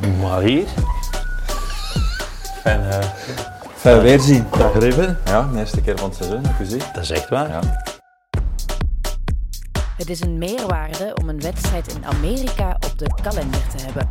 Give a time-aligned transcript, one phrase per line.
[0.00, 0.66] Maar hier?
[2.60, 2.98] Fijn, uh,
[3.74, 4.46] fijn weerzien.
[4.58, 5.18] Dag Ruben.
[5.24, 6.42] Ja, de eerste keer van het seizoen.
[6.92, 7.48] Dat is echt waar.
[7.48, 7.60] Ja.
[9.96, 14.10] Het is een meerwaarde om een wedstrijd in Amerika op de kalender te hebben.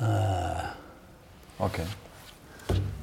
[0.00, 0.64] Uh,
[1.56, 1.80] Oké.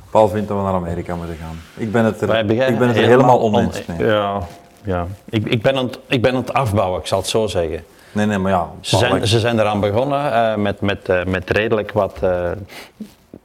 [0.10, 1.60] Paul vindt dat we naar Amerika moeten gaan.
[1.76, 4.08] Ik ben het er, ik ben het er helemaal oneens mee.
[4.08, 4.42] Ja,
[4.86, 5.08] ja.
[5.30, 7.84] Ik, ik, ben het, ik ben aan het afbouwen, ik zal het zo zeggen.
[8.12, 8.70] Nee, nee, maar ja.
[8.82, 12.20] Ze zijn, ze zijn eraan begonnen uh, met, met, uh, met redelijk wat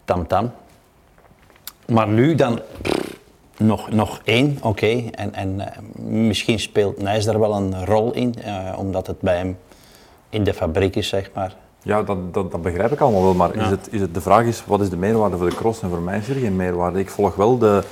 [0.05, 0.27] tamtam.
[0.27, 0.53] -tam.
[1.87, 3.17] Maar nu dan pff,
[3.57, 4.67] nog, nog één, oké.
[4.67, 5.09] Okay.
[5.11, 5.63] En, en
[5.95, 8.35] misschien speelt Nijs daar wel een rol in,
[8.77, 9.59] omdat het bij hem
[10.31, 11.55] in de fabriek is, zeg maar.
[11.83, 14.45] Ja, dat, dat, dat, begrijp ik allemaal wel, maar is het, is het, de vraag
[14.45, 15.83] is, wat is de meerwaarde voor de cross?
[15.83, 16.99] En voor mij is er geen meerwaarde.
[16.99, 17.83] Ik volg wel de,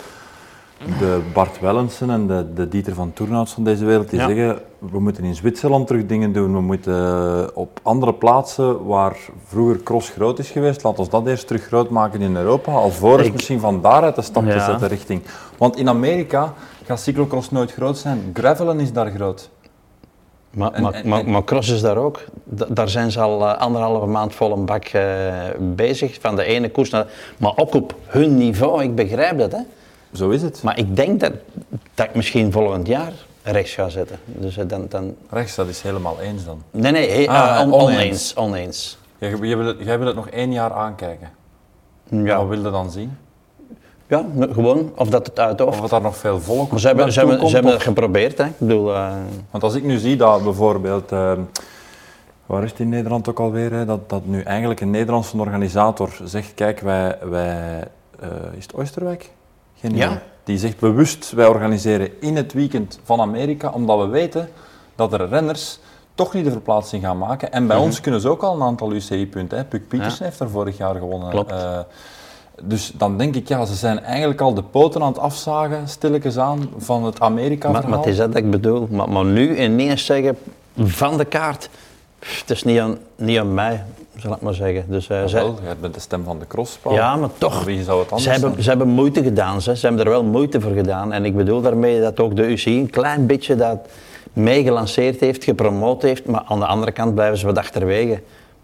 [0.79, 5.01] de Bart Wellensen en de, de Dieter van Toernouts van deze wereld, die zeggen, we
[5.01, 10.39] moeten in Zwitserland terug dingen doen, we moeten op andere plaatsen waar vroeger cross groot
[10.39, 13.33] is geweest, laat ons dat eerst terug groot maken in Europa, alvorens ik...
[13.33, 15.23] misschien van daaruit de stap te zetten richting.
[15.57, 16.53] Want in Amerika
[16.85, 19.51] gaat cyclocross nooit groot zijn, gravelen is daar groot.
[20.51, 22.21] Maar, en, maar, maar, maar, cross is daar ook.
[22.69, 25.03] daar zijn ze al uh, anderhalve maand vol een bak uh,
[25.59, 26.19] bezig.
[26.21, 27.07] Van de ene koers naar...
[27.37, 29.53] Maar ook op hun niveau, ik begrijp dat.
[29.53, 29.61] Hè.
[30.13, 30.63] Zo is het.
[30.63, 31.33] Maar ik denk dat,
[31.95, 34.19] dat ik misschien volgend jaar rechts ga zetten.
[34.25, 35.15] Dus, uh, dan, dan...
[35.31, 36.63] Rechts, dat is helemaal eens dan?
[36.71, 38.37] Nee, nee, he, ah, on, oneens.
[38.37, 38.99] oneens.
[39.19, 41.31] Jij, wil het, jij wil het nog één jaar aankijken.
[42.09, 42.37] Ja.
[42.39, 43.17] Wat wil je dan zien?
[44.07, 47.13] Ja, gewoon, of dat het uit Of dat daar nog veel volk maar ze hebben,
[47.13, 48.45] ze hebben, ze hebben het geprobeerd, hè.
[48.45, 49.13] Ik bedoel, uh...
[49.51, 51.33] Want als ik nu zie dat bijvoorbeeld, uh,
[52.47, 53.85] waar is het in Nederland ook alweer, hè?
[53.85, 57.85] Dat, dat nu eigenlijk een Nederlandse organisator zegt, kijk, wij, wij
[58.23, 59.31] uh, is het Oosterwijk?
[59.81, 60.23] Ja.
[60.45, 64.49] Die zegt bewust, wij organiseren in het weekend van Amerika, omdat we weten
[64.95, 65.79] dat er renners
[66.15, 67.53] toch niet de verplaatsing gaan maken.
[67.53, 67.91] En bij mm -hmm.
[67.91, 69.69] ons kunnen ze ook al een aantal UCI-punten.
[69.69, 70.25] Puk Pietersen ja.
[70.25, 71.31] heeft er vorig jaar gewonnen.
[71.31, 71.55] Klopt.
[72.63, 76.39] Dus dan denk ik, ja, ze zijn eigenlijk al de poten aan het afzagen, stilletjes
[76.39, 77.83] aan, van het Amerika-verhaal.
[77.83, 78.89] Maar, maar het is dat ik bedoel.
[78.91, 80.39] Maar, maar nu ineens zeggen,
[80.77, 81.69] van de kaart,
[82.19, 83.85] het is niet aan, niet aan mij,
[84.17, 84.85] zal ik maar zeggen.
[84.89, 86.93] Dus, uh, zij, jij bent de stem van de crosspaal.
[86.93, 87.65] Ja, maar toch.
[87.65, 89.77] Wie zou het anders ze hebben, ze hebben moeite gedaan, ze.
[89.77, 91.13] ze hebben er wel moeite voor gedaan.
[91.13, 93.89] En ik bedoel daarmee dat ook de UCI een klein beetje dat
[94.33, 96.27] meegelanceerd heeft, gepromoot heeft.
[96.27, 98.21] Maar aan de andere kant blijven ze wat achterwege.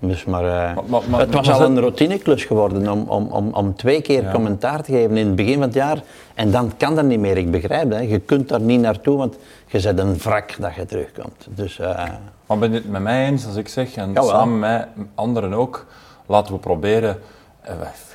[0.09, 3.53] Dus maar, uh, maar, maar, maar, het was al een routineklus geworden om, om, om,
[3.53, 4.33] om twee keer ja.
[4.33, 6.03] commentaar te geven in het begin van het jaar.
[6.35, 8.11] En dan kan dat niet meer, ik begrijp dat.
[8.11, 11.47] Je kunt daar niet naartoe, want je zet een wrak dat je terugkomt.
[11.49, 12.03] Dus, uh,
[12.47, 14.29] maar ben je het met mij eens als ik zeg, en Jawel.
[14.29, 15.87] samen met anderen ook,
[16.27, 17.19] laten we proberen,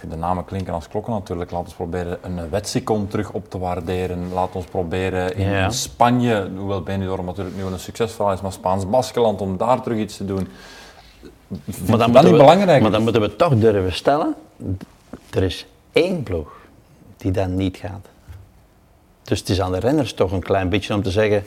[0.09, 4.33] de namen klinken als klokken natuurlijk, laten we proberen een wetsicon terug op te waarderen.
[4.33, 5.69] Laten we proberen in ja.
[5.69, 10.17] Spanje, hoewel Benidorm natuurlijk nu een succesverhaal is, maar Spaans Baskeland, om daar terug iets
[10.17, 10.47] te doen.
[11.87, 14.35] Maar dan, dat niet we, belangrijk maar dan moeten we toch durven stellen,
[15.29, 16.51] er is één ploeg
[17.17, 18.07] die dat niet gaat.
[19.23, 21.43] Dus het is aan de renners toch een klein beetje om te zeggen,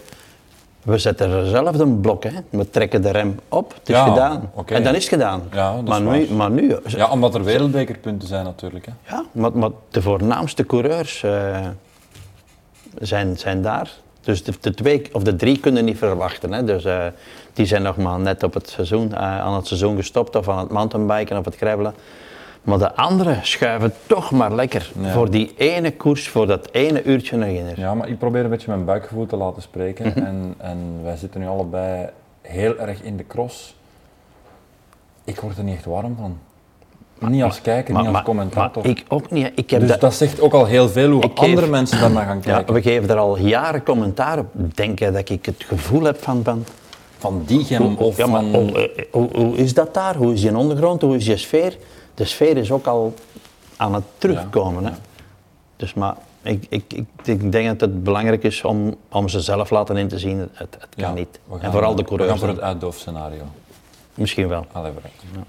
[0.82, 2.30] we zetten er zelf een blok, hè.
[2.50, 4.50] we trekken de rem op, het is ja, gedaan.
[4.54, 4.76] Okay.
[4.76, 5.42] En dan is het gedaan.
[5.52, 6.76] Ja, maar, nu, maar nu...
[6.86, 8.86] Ja, omdat er wereldbekerpunten zijn natuurlijk.
[8.86, 8.92] Hè.
[9.14, 11.58] Ja, maar, maar de voornaamste coureurs uh,
[12.98, 13.90] zijn, zijn daar.
[14.22, 16.52] Dus de, de, twee of de drie kunnen niet verwachten.
[16.52, 16.64] Hè.
[16.64, 17.06] Dus, uh,
[17.52, 20.58] die zijn nog maar net op het seizoen, uh, aan het seizoen gestopt of aan
[20.58, 21.94] het mountainbiken of het gravelen.
[22.62, 25.12] Maar de anderen schuiven toch maar lekker ja.
[25.12, 27.72] voor die ene koers, voor dat ene uurtje naar binnen.
[27.76, 30.06] Ja, maar ik probeer een beetje mijn buikgevoel te laten spreken.
[30.06, 30.24] Mm -hmm.
[30.24, 32.08] en, en wij zitten nu allebei
[32.40, 33.76] heel erg in de cross.
[35.24, 36.38] Ik word er niet echt warm van.
[37.28, 38.86] Niet als kijker, maar, niet als commentator.
[38.86, 39.52] ik ook niet.
[39.54, 42.26] Ik heb dus dat, dat, zegt ook al heel veel hoe andere geef, mensen daarnaar
[42.26, 42.66] gaan kijken.
[42.66, 44.46] Ja, we geven er al jaren commentaar op.
[44.54, 46.40] Denk je dat ik het gevoel heb van...
[46.44, 46.64] van
[47.22, 48.54] van Diegem of ja, maar, van...
[48.54, 50.16] hoe, hoe, hoe, is dat daar?
[50.16, 51.02] Hoe is je ondergrond?
[51.02, 51.76] Hoe is je sfeer?
[52.14, 53.14] De sfeer is ook al
[53.76, 54.82] aan het terugkomen.
[54.82, 54.94] Ja, hè?
[54.94, 55.00] Ja.
[55.76, 59.70] Dus maar ik, ik, ik, ik, denk dat het belangrijk is om, om ze zelf
[59.70, 60.38] laten in te zien.
[60.38, 61.40] Het, het kan ja, niet.
[61.60, 62.32] En vooral de coureurs.
[62.32, 63.42] We gaan voor het uitdoofscenario.
[64.14, 64.66] Misschien wel.
[64.72, 65.46] Allee, Thibaut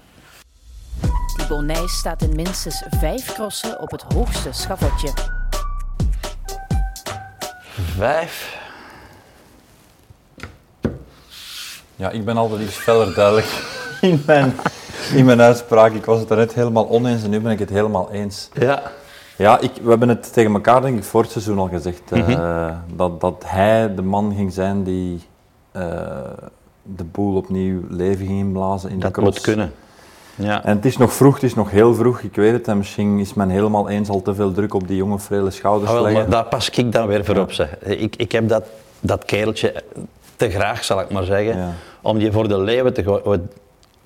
[1.50, 5.10] Nijs staat in minstens vijf crossen op het hoogste schavotje.
[7.96, 8.58] Vijf?
[11.96, 13.46] Ja, ik ben altijd iets feller duidelijk
[14.00, 14.54] in mijn,
[15.14, 15.92] in mijn uitspraak.
[15.92, 18.50] Ik was het er net helemaal oneens en nu ben ik het helemaal eens.
[18.52, 18.82] Ja.
[19.36, 22.10] Ja, ik, we hebben het tegen elkaar denk ik voor het seizoen al gezegd.
[22.10, 22.30] Mm -hmm.
[22.30, 25.22] uh, dat, dat hij de man ging zijn die
[25.76, 25.82] uh,
[26.82, 29.36] de boel opnieuw leven ging inblazen in dat de cross.
[29.36, 29.72] moet kunnen.
[30.36, 30.64] Ja.
[30.64, 32.68] En het is nog vroeg, het is nog heel vroeg, ik weet het.
[32.68, 35.92] En misschien is men helemaal eens al te veel druk op die jonge, frele schouders
[35.92, 36.30] wel, leggen.
[36.30, 37.52] Daar pas ik dan weer voor op.
[37.52, 37.78] Zeg.
[37.78, 38.64] Ik, ik heb dat
[39.00, 39.82] dat kereltje
[40.36, 41.72] te graag, zal ik maar zeggen, Ja.
[42.02, 43.50] om die voor de leeuwen te gooien.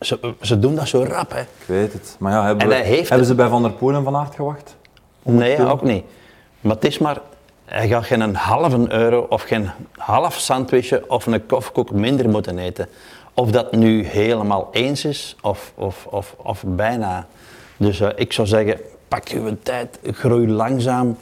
[0.00, 1.40] Ze, ze doen dat zo rap, hè.
[1.40, 2.16] Ik weet het.
[2.18, 4.76] Maar ja, hebben, En we- hebben ze bij Van der Poel en Van Aert gewacht?
[5.22, 6.04] Nee, ook niet.
[6.60, 7.20] Maar het is maar,
[7.64, 12.88] hij gaat geen halve euro of geen half sandwichje of een koffiekoek minder moeten eten.
[13.38, 17.26] Of dat nu helemaal eens is of, of, of, of bijna.
[17.76, 21.16] Dus eh, ik zou zeggen, pak uw tijd, groei langzaam.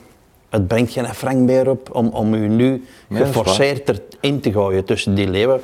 [0.48, 5.14] Het brengt geen frank meer op om, om u nu geforceerd erin te gooien tussen
[5.14, 5.60] die leeuwen.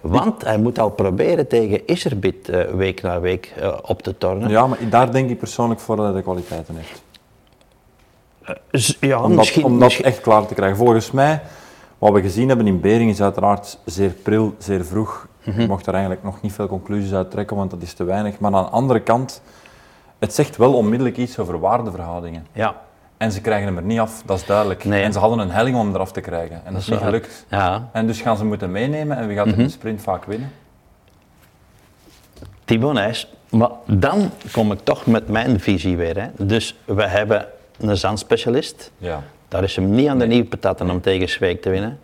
[0.00, 4.50] Want hij moet al proberen tegen Iserbit eh, week na week eh, op te tornen.
[4.50, 7.02] Ja, maar daar denk ik persoonlijk voor dat hij de kwaliteiten heeft.
[9.00, 10.76] Ja, Om dat, om dat echt klaar te krijgen.
[10.76, 11.42] Volgens mij,
[11.98, 15.30] wat we gezien hebben in Bering is uiteraard zeer pril, zeer vroeg.
[15.44, 15.60] Mhm.
[15.60, 18.38] Je mocht er eigenlijk nog niet veel conclusies uit trekken, want dat is te weinig.
[18.38, 19.42] Maar aan de andere kant,
[20.18, 22.46] het zegt wel onmiddellijk iets over waardeverhoudingen.
[22.52, 22.76] Ja,
[23.16, 24.84] En ze krijgen hem er niet af, dat is duidelijk.
[24.84, 25.02] Nee.
[25.02, 26.60] En ze hadden een helling om hem eraf te krijgen.
[26.64, 27.44] En dat is niet gelukt.
[27.48, 27.88] ja.
[27.92, 29.60] En dus gaan ze moeten meenemen en wie gaat er Mhm.
[29.60, 30.52] in de sprint vaak winnen?
[32.64, 33.32] Thibaut Nijs.
[33.50, 36.20] Maar dan kom ik toch met mijn visie weer.
[36.20, 36.28] Hè.
[36.46, 37.46] Dus we hebben
[37.80, 38.90] een zandspecialist.
[38.98, 39.22] Ja.
[39.48, 41.98] Daar is hem niet aan de nieuwe patatten om tegen Zweek te winnen.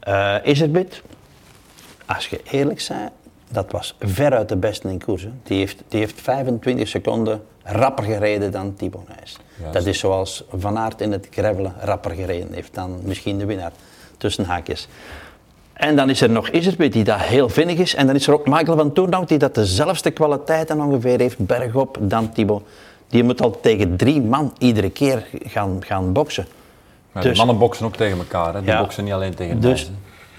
[0.00, 1.02] Eh Iserbit,
[2.14, 3.10] als je eerlijk bent,
[3.50, 5.22] dat was veruit de beste in koers.
[5.22, 5.30] hè.
[5.42, 9.36] Die heeft, die heeft 25 seconden rapper gereden dan Thibaut Nijs.
[9.58, 9.72] Juist.
[9.74, 13.72] Dat is zoals Van Aert in het gravelen rapper gereden heeft dan misschien de winnaar.
[14.16, 14.88] Tussen haakjes.
[15.72, 17.94] En dan is er nog Iserbit die dat heel vinnig is.
[17.94, 21.98] En dan is er ook Michael van Toornhout die dat dezelfde kwaliteiten ongeveer heeft bergop
[22.00, 22.62] dan Thibaut.
[23.08, 26.46] Die moet al tegen drie man iedere keer gaan, gaan boksen.
[27.12, 28.60] Maar Dus- de mannen boksen ook tegen elkaar, hè.
[28.60, 28.80] die Ja.
[28.80, 29.90] boksen niet alleen tegen Dus ijs,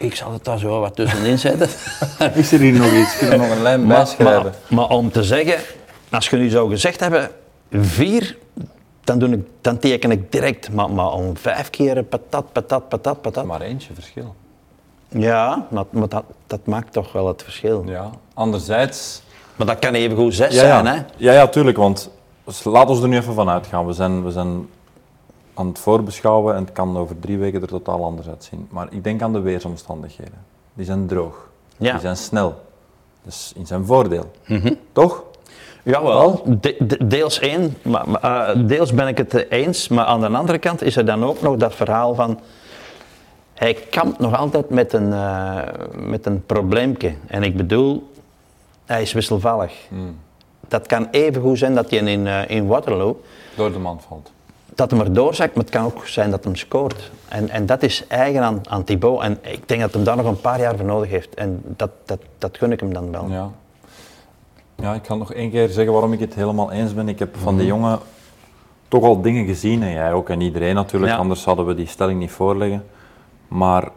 [0.02, 1.70] ik zal het daar zo wat tussenin zetten.
[2.34, 3.18] Is er hier nog iets?
[3.18, 4.44] Kunnen we nog een lijn bijschrijven?
[4.44, 4.54] maar,
[4.88, 5.60] maar om te zeggen,
[6.10, 7.30] als je nu zou gezegd hebben,
[7.72, 8.38] vier,
[9.04, 10.72] dan, doe ik, dan teken ik direct.
[10.72, 13.46] Maar, maar om vijf keer patat, patat, patat, patat.
[13.46, 14.36] Maar eentje verschil.
[15.08, 17.84] Ja, maar, maar dat, dat maakt toch wel het verschil.
[17.86, 18.10] Ja.
[18.34, 19.22] Anderzijds...
[19.56, 20.94] Maar dat kan even goed zes Ja, zijn, ja.
[20.94, 21.02] hè?
[21.18, 21.78] ja, ja, tuurlijk.
[21.78, 22.10] Want
[22.64, 23.86] laat ons er nu even van uitgaan.
[23.86, 24.68] We zijn, we zijn
[25.54, 28.68] aan het voorbeschouwen en het kan over drie weken er totaal anders uitzien.
[28.70, 30.46] Maar ik denk aan de weersomstandigheden.
[30.74, 31.50] Die zijn droog.
[31.78, 31.92] Ja.
[31.92, 32.62] Die zijn snel.
[33.24, 34.32] Dus in zijn voordeel.
[34.92, 35.24] Toch?
[35.84, 40.28] Jawel, de, de- deels één, maar, eh, deels ben ik het eens, maar aan de
[40.28, 42.40] andere kant is er dan ook nog dat verhaal van,
[43.54, 45.58] hij kampt nog altijd met een, eh,
[45.96, 47.14] met een probleempje.
[47.28, 48.12] En ik bedoel,
[48.86, 49.88] hij is wisselvallig.
[50.68, 53.22] Dat kan even goed zijn dat hij in, eh, in Waterloo,
[53.56, 54.32] Door de man valt.
[54.76, 57.12] Dat hem er doorzakt, maar het kan ook zijn dat hem scoort.
[57.28, 59.22] En, en dat is eigen aan, aan Thibaut.
[59.22, 61.34] En ik denk dat hij daar nog een paar jaar voor nodig heeft.
[61.34, 63.28] En dat, dat, dat gun ik hem dan wel.
[63.30, 63.52] Ja.
[64.76, 67.10] ja, ik kan nog één keer zeggen waarom ik het helemaal eens ben.
[67.10, 68.00] Ik heb van die jongen
[68.88, 71.18] toch al dingen gezien, en jij ook en iedereen natuurlijk, Ja.
[71.18, 72.86] anders zouden we die stelling niet voorleggen.
[73.48, 73.90] Maar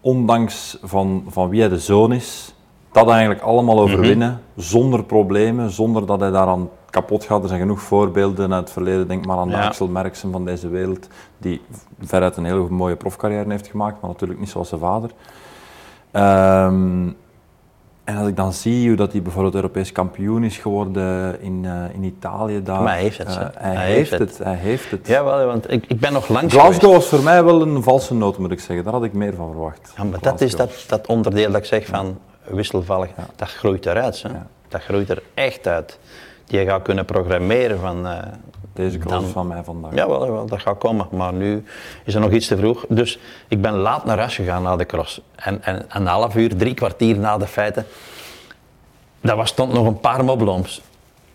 [0.00, 2.54] ondanks van, van wie hij de zoon is,
[3.04, 7.42] dat eigenlijk allemaal overwinnen, zonder problemen, zonder dat hij daaraan kapot gaat.
[7.42, 9.66] Er zijn genoeg voorbeelden uit het verleden, denk maar aan de Ja.
[9.66, 11.08] Axel Mercksen van deze wereld,
[11.38, 11.62] die
[12.00, 15.10] veruit een hele mooie profcarrière heeft gemaakt, maar natuurlijk niet zoals zijn vader.
[16.10, 17.08] Ehm,
[18.04, 21.94] en als ik dan zie hoe dat hij bijvoorbeeld Europees kampioen is geworden in, eh,
[21.94, 22.82] in Italië daar.
[22.82, 23.44] Maar hij heeft het, hè.
[23.54, 24.38] hij, Hij heeft het.
[24.42, 25.06] Hij heeft het.
[25.06, 28.38] Jawel, want ik, ik ben nog langs Glasgow was voor mij wel een valse noot,
[28.38, 28.84] moet ik zeggen.
[28.84, 29.92] Daar had ik meer van verwacht.
[29.96, 32.18] Ja, maar dat is dat, dat onderdeel dat ik zeg van
[32.50, 33.08] wisselvallig.
[33.16, 33.26] Ja.
[33.36, 34.22] Dat groeit eruit.
[34.22, 34.28] Hè?
[34.28, 34.46] Ja.
[34.68, 35.98] Dat groeit er echt uit.
[36.44, 38.06] Die gaat kunnen programmeren van...
[38.06, 38.18] eh,
[38.72, 39.94] Deze cross van mij vandaag.
[39.94, 41.06] Jawel, jawel, dat gaat komen.
[41.10, 41.64] Maar nu
[42.04, 42.84] is er nog iets te vroeg.
[42.88, 45.20] Dus ik ben laat naar huis gegaan na de cross.
[45.34, 47.86] En, en een half uur, drie kwartier na de feiten,
[49.20, 50.82] daar was, stond nog een paar moblooms.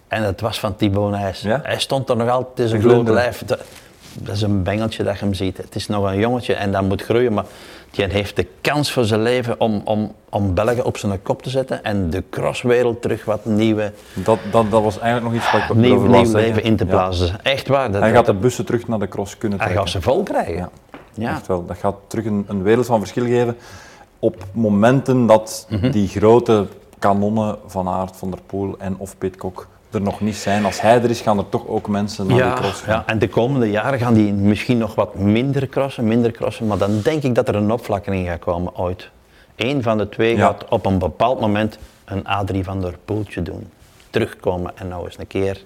[0.08, 1.42] En het was van Thibaut Nijs.
[1.42, 1.60] Ja?
[1.64, 3.44] Hij stond er nog altijd, het is een groot lijf.
[4.20, 5.58] Dat is een bengeltje dat je hem ziet.
[5.58, 7.34] Het is nog een jongetje en dat moet groeien.
[7.34, 7.46] Maar
[7.92, 11.50] die heeft de kans voor zijn leven om, om, om België op zijn kop te
[11.50, 11.84] zetten.
[11.84, 15.74] En de crosswereld terug wat nieuwe, Dat, dat, dat was eigenlijk nog iets wat ik
[15.76, 16.32] nieuw, nieuw zeggen.
[16.34, 16.90] leven in te Ja.
[16.90, 17.44] blazen.
[17.44, 17.92] Echt waar.
[17.92, 19.92] Dat, Hij gaat de bussen terug naar de cross kunnen hij trekken.
[19.94, 20.56] gaat ze vol krijgen.
[20.56, 20.70] Ja.
[21.14, 21.32] Ja.
[21.32, 21.66] Echt wel.
[21.66, 23.58] Dat gaat terug een, een wereld van verschil geven
[24.20, 25.92] op momenten dat Mhm.
[25.92, 26.66] die grote
[27.00, 30.66] kanonnen van Aert, Van der Poel en of Pitcock er nog niet zijn.
[30.66, 32.94] Als hij er is, gaan er toch ook mensen naar Ja, die cross gaan.
[32.96, 36.78] ja, en de komende jaren gaan die misschien nog wat minder crossen, minder crossen, maar
[36.78, 39.10] dan denk ik dat er een opflakkering gaat komen ooit.
[39.56, 40.46] Eén van de twee Ja.
[40.46, 43.70] gaat op een bepaald moment een A3 van der Poeltje doen.
[44.10, 45.64] Terugkomen en nou eens een keer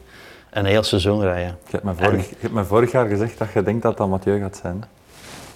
[0.50, 1.58] een heel seizoen rijden.
[1.66, 4.08] Je hebt, me vorig, je hebt me vorig jaar gezegd dat je denkt dat dat
[4.08, 4.84] Mathieu gaat zijn.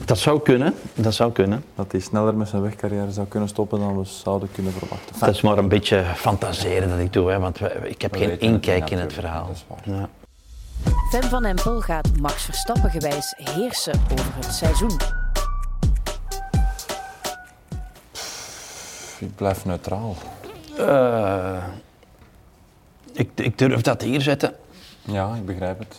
[0.05, 1.63] Dat zou kunnen, dat zou kunnen.
[1.75, 5.20] Dat hij sneller met zijn wegcarrière zou kunnen stoppen dan we zouden kunnen verwachten.
[5.20, 8.29] Dat is maar een beetje fantaseren dat ik doe, hè, want ik heb We geen
[8.29, 9.46] het inkijk in het verhaal.
[9.48, 9.96] dat is waar.
[9.98, 10.10] Ja.
[11.12, 14.98] Fem van Empel gaat Max Verstappen gewijs heersen over het seizoen.
[19.20, 20.15] Ik blijf neutraal.
[20.77, 21.63] Eh,
[23.13, 24.55] ik, ik durf dat hier zetten.
[25.01, 25.96] Ja, ik begrijp het.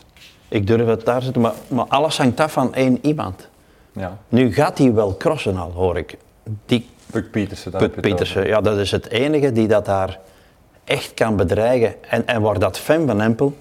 [0.48, 3.48] Ik durf het daar zetten, maar, maar alles hangt af van één iemand.
[3.92, 4.18] Ja.
[4.28, 6.16] Nu gaat hij wel crossen al, hoor ik.
[6.66, 10.18] Die Puk Pietersen, Puk Pietersen, ja, dat is het enige die dat daar
[10.84, 11.94] echt kan bedreigen.
[12.10, 13.56] En, en waar dat Fem van Empel.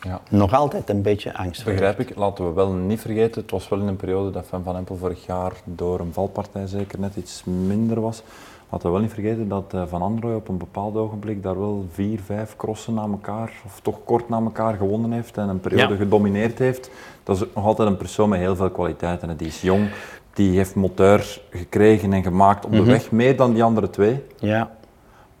[0.00, 0.20] Ja.
[0.30, 2.16] nog altijd een beetje angst voor Begrijp ik.
[2.16, 4.96] Laten we wel niet vergeten, het was wel in een periode dat Van Van Empel
[4.96, 8.22] vorig jaar door een valpartij zeker net iets minder was.
[8.70, 11.86] Laten we wel niet vergeten dat eh, Van Androoy op een bepaald ogenblik daar wel
[11.92, 15.92] vier, vijf crossen na elkaar, of toch kort na elkaar gewonnen heeft en een periode
[15.92, 15.98] Ja.
[15.98, 16.90] gedomineerd heeft.
[17.22, 19.36] Dat is nog altijd een persoon met heel veel kwaliteiten.
[19.36, 19.88] Die is jong,
[20.34, 24.24] die heeft moteur gekregen en gemaakt op de weg, meer dan die andere twee.
[24.38, 24.70] Ja,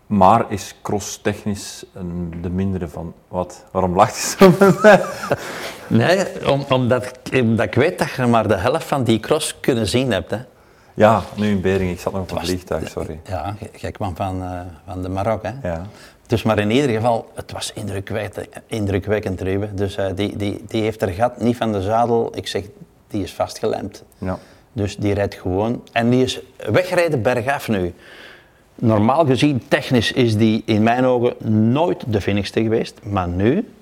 [0.06, 3.64] Maar is crosstechnisch een, de mindere van wat?
[3.72, 5.00] Waarom lacht je zo met mij?
[5.86, 9.60] nee, om, omdat, ik- omdat ik weet dat je maar de helft van die cross
[9.60, 10.30] kunnen zien hebt.
[10.30, 10.38] Hè.
[10.98, 11.90] Ja, nu in Bering.
[11.90, 13.20] Ik zat nog op een vliegtuig, sorry.
[13.24, 15.42] Ja, jij kwam van, eh, van de Marok.
[15.42, 15.68] Hè.
[15.68, 15.86] Ja.
[16.26, 19.76] Dus maar in ieder geval, het was indrukwekkend, indrukwekkend Ruben.
[19.76, 22.32] Dus eh, die, die, die heeft er gat niet van de zadel.
[22.34, 22.64] Ik zeg,
[23.08, 24.04] die is vastgelemd.
[24.18, 24.38] ja.
[24.72, 25.82] Dus die rijdt gewoon.
[25.92, 27.94] En die is weggereden bergaf nu.
[28.74, 31.34] Normaal gezien, technisch, is die in mijn ogen
[31.72, 32.94] nooit de finishste geweest.
[33.02, 33.72] Maar nu,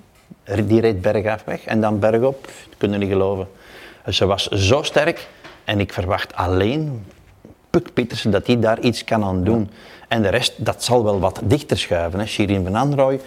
[0.65, 2.45] die reed bergaf weg en dan bergop.
[2.45, 3.49] Dat kunnen niet geloven.
[4.09, 5.29] Ze was zo sterk
[5.67, 7.05] en ik verwacht alleen
[7.71, 9.71] Puk Pietersen dat hij daar iets kan aan doen.
[10.09, 12.19] En de rest, dat zal wel wat dichter schuiven.
[12.21, 12.27] Hè.
[12.27, 13.21] Shirin van Androoy,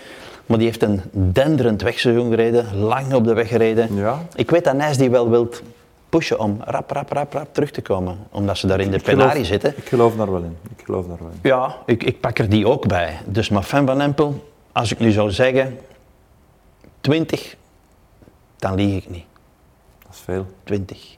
[0.45, 3.95] maar die heeft een denderend wegseizoen gereden, lang op de weg gereden.
[3.95, 4.19] Ja.
[4.35, 5.61] Ik weet dat Nijs die wel wilt
[6.09, 8.17] pushen om rap, rap, rap, rap terug te komen.
[8.31, 9.73] Omdat ze daar in de Ik geloof- penarie zitten.
[9.77, 10.57] Ik geloof daar wel in.
[10.77, 11.39] Ik geloof daar wel in.
[11.41, 13.17] Ja, ik, ik pak er die ook bij.
[13.25, 15.79] Dus maar Fan van Empel, als ik nu zou zeggen
[17.01, 17.55] 20,
[18.57, 19.25] dan lieg ik niet.
[20.03, 20.45] Dat is veel.
[20.63, 21.17] 20.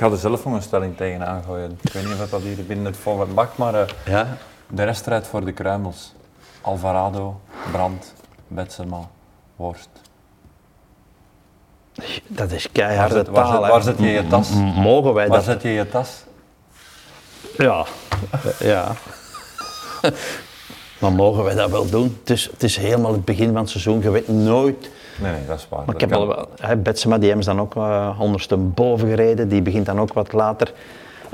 [0.00, 1.78] Ik ga er zelf nog een stelling tegenaan gooien.
[1.82, 4.36] Ik weet niet of dat hier binnen het format mag, maar eh, Ja?
[4.68, 6.12] de rest rijdt voor de kruimels.
[6.60, 7.40] Alvarado,
[7.72, 8.14] Brandt,
[8.48, 9.08] Betsema,
[9.56, 9.88] Worst.
[12.26, 14.50] Dat is Waar keihard zet, waar, zet, waar zet je je tas?
[14.74, 15.46] Mogen wij Waar dat?
[15.46, 16.24] zet je je tas?
[17.56, 17.84] Ja.
[18.58, 18.92] ja.
[21.00, 22.16] maar mogen wij dat wel doen?
[22.20, 24.02] Het is, het is helemaal het begin van het seizoen.
[24.02, 24.90] Je weet nooit
[25.20, 25.82] Nee, nee, dat is waar.
[25.86, 26.36] Maar ik heb kan.
[26.36, 30.32] al Betsema die hebben ze dan ook uh, ondersteboven gereden, die begint dan ook wat
[30.32, 30.72] later.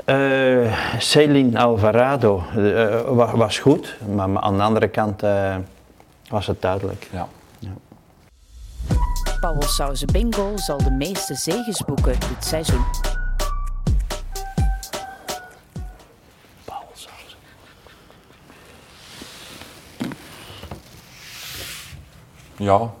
[0.05, 5.55] Eh Celine Alvarado eh, wa- was goed, maar, maar aan de andere kant eh,
[6.29, 7.07] was het duidelijk.
[7.11, 7.27] Ja.
[9.39, 12.83] Paul Sauze Bingo zal de meeste zegens boeken dit seizoen.
[22.57, 22.93] Ja,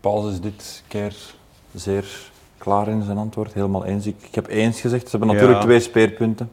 [0.00, 1.14] Paul is dit keer
[1.74, 2.04] zeer
[2.58, 3.52] klaar in zijn antwoord.
[3.54, 4.06] Helemaal eens.
[4.06, 5.02] Ik, ik heb eens gezegd.
[5.02, 5.64] Ze hebben natuurlijk Ja.
[5.64, 6.50] twee speerpunten.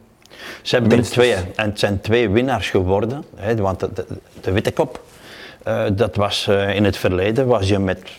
[0.62, 3.24] Ze hebben er twee, en het zijn twee winnaars geworden.
[3.36, 4.06] Hè, want de, de,
[4.40, 5.00] de Witte Kop,
[5.62, 8.10] eh, dat was eh, in het verleden, was je met,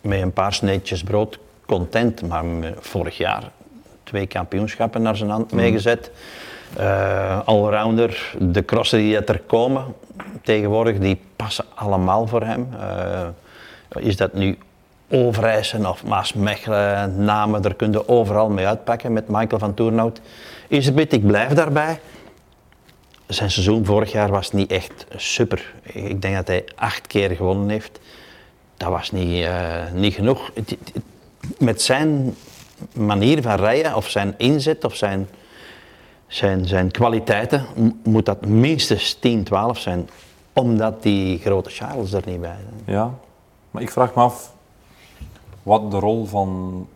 [0.00, 2.28] met een paar sneetjes brood content.
[2.28, 2.44] Maar
[2.80, 3.50] vorig jaar
[4.04, 6.10] twee kampioenschappen naar zijn hand meegezet.
[6.76, 9.84] Eh, allrounder, de crossen die er komen
[10.42, 12.68] tegenwoordig, die passen allemaal voor hem.
[12.80, 13.28] Eh,
[14.04, 14.58] is dat nu
[15.10, 20.20] Overijssen of Maasmechelen, namen, daar kun je overal mee uitpakken met Michael van Toernout.
[20.68, 22.00] Isabeth, ik blijf daarbij.
[23.26, 25.72] Zijn seizoen vorig jaar was niet echt super.
[25.82, 28.00] Ik denk dat hij acht keer gewonnen heeft.
[28.76, 29.52] Dat was niet, eh,
[29.94, 30.50] niet genoeg.
[30.54, 31.02] Het- het-
[31.58, 32.34] Met zijn
[32.94, 35.28] manier van rijden, of zijn inzet, of zijn,
[36.32, 37.64] zijn, zijn kwaliteiten,
[38.04, 40.08] moet dat minstens 10, 12 zijn.
[40.52, 42.96] Omdat die grote Charles er niet bij zijn.
[42.96, 43.10] Ja,
[43.70, 44.52] maar ik vraag me af
[45.62, 46.86] wat de rol van,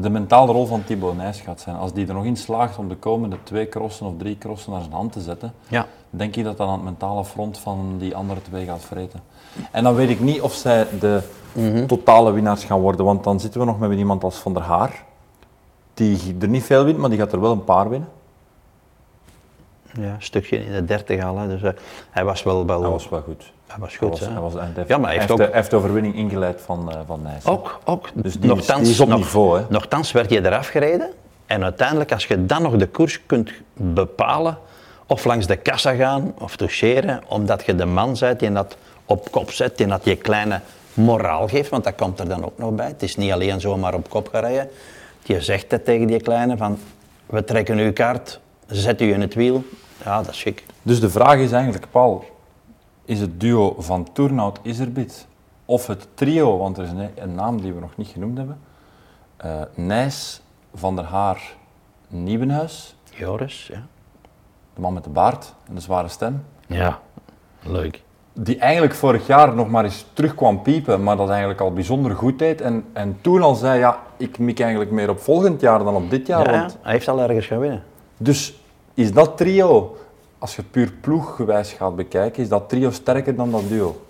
[0.00, 1.76] de mentale rol van Thibaut Nijs gaat zijn.
[1.76, 4.80] Als die er nog in slaagt om de komende twee crossen of drie crossen naar
[4.80, 5.86] zijn hand te zetten, Ja.
[6.10, 9.20] denk ik dat dat aan het mentale front van die andere twee gaat vreten.
[9.70, 11.22] En dan weet ik niet of zij de
[11.86, 15.04] totale winnaars gaan worden, want dan zitten we nog met iemand als Van der Haar,
[15.94, 18.08] die er niet veel wint, maar die gaat er wel een paar winnen.
[19.92, 21.38] Ja, een stukje in de 30 al.
[21.38, 21.48] Hè.
[21.48, 21.70] Dus eh,
[22.10, 23.52] hij was wel, wel Hij was wel goed.
[23.66, 24.18] hij was Hij goed.
[24.18, 24.32] was, hè.
[24.32, 26.60] hij was, hij heeft, Ja, maar hij heeft de, ook- hij heeft de overwinning ingeleid
[26.60, 27.46] van, eh, van Nijs.
[27.46, 28.08] Ook, ook.
[28.14, 29.64] Dus die is op niveau, hè?
[29.68, 31.10] Nochtans werd je eraf gereden.
[31.46, 34.58] En uiteindelijk, als je dan nog de koers kunt bepalen,
[35.06, 39.30] of langs de kassa gaan, of toucheren, omdat je de man bent die dat op
[39.30, 40.60] kop zet, die dat je kleine
[40.94, 42.86] moraal geeft, want dat komt er dan ook nog bij.
[42.86, 44.68] Het is niet alleen zomaar op kop gaan rijden.
[45.22, 46.78] Je zegt het tegen die kleine van,
[47.26, 49.64] we trekken uw kaart, zet u in het wiel.
[50.04, 50.64] Ja, dat is chic.
[50.82, 52.24] Dus de vraag is eigenlijk, Paul,
[53.04, 55.26] is het duo van Tournout Iserbit
[55.64, 58.58] of het trio, want er is een, een naam die we nog niet genoemd hebben,
[59.36, 60.40] eh Nijs,
[60.74, 61.42] Van der Haar,
[62.08, 63.82] Nieuwenhuis, Joris, ja.
[64.74, 66.44] de man met de baard en de zware stem.
[66.66, 67.00] Ja,
[67.62, 68.02] leuk.
[68.32, 72.16] Die eigenlijk vorig jaar nog maar eens terug kwam piepen, maar dat eigenlijk al bijzonder
[72.16, 72.60] goed deed.
[72.60, 76.10] En, en toen al zei, ja, ik mik eigenlijk meer op volgend jaar dan op
[76.10, 76.46] dit jaar.
[76.46, 77.82] Ja, ja, want- hij heeft al ergens gaan winnen.
[78.18, 78.54] Dus
[78.94, 79.96] is dat trio,
[80.38, 84.06] als je het puur ploeggewijs gaat bekijken, is dat trio sterker dan dat duo?